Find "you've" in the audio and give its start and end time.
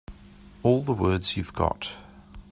1.37-1.53